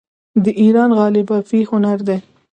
[0.43, 2.17] د ایران غالۍ بافي هنر دی.